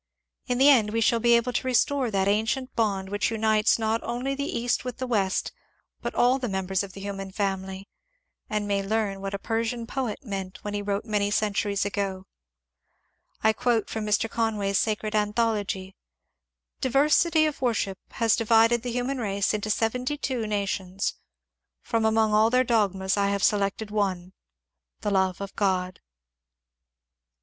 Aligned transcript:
In 0.47 0.57
the 0.57 0.67
end 0.67 0.89
we 0.93 0.99
shall 0.99 1.19
be 1.19 1.35
able 1.35 1.53
to 1.53 1.67
restore 1.67 2.09
that 2.09 2.27
an 2.27 2.45
cient 2.47 2.69
bond 2.75 3.09
which 3.09 3.29
unites 3.29 3.77
not 3.77 4.01
only 4.01 4.33
the 4.33 4.45
East 4.57 4.83
with 4.83 4.97
the 4.97 5.05
West, 5.05 5.51
but 6.01 6.15
all 6.15 6.39
the 6.39 6.49
members 6.49 6.81
of 6.81 6.93
the 6.93 7.01
human 7.01 7.29
family, 7.31 7.87
and 8.49 8.67
may 8.67 8.81
learn 8.81 9.21
what 9.21 9.35
a 9.35 9.37
Persian 9.37 9.85
poet 9.85 10.23
meant 10.25 10.57
when 10.63 10.73
he 10.73 10.81
wrote 10.81 11.05
many 11.05 11.29
centuries 11.29 11.85
ago,— 11.85 12.25
I 13.43 13.53
quote 13.53 13.91
from 13.91 14.03
Mr. 14.07 14.27
Conway's" 14.27 14.79
Sacred 14.79 15.13
Anthology" 15.13 15.95
—"Diversity 16.81 17.45
of 17.45 17.61
worship 17.61 17.99
has 18.13 18.35
divided 18.35 18.81
the 18.81 18.91
human 18.91 19.19
race 19.19 19.53
into 19.53 19.69
seventy 19.69 20.17
two 20.17 20.47
na 20.47 20.65
tions. 20.65 21.13
From 21.83 22.05
among 22.05 22.33
all 22.33 22.49
their 22.49 22.63
dogmas 22.63 23.17
I 23.17 23.27
have 23.27 23.43
selected 23.43 23.91
one— 23.91 24.33
the 25.01 25.11
love 25.11 25.39
of 25.41 25.55
God." 25.55 25.99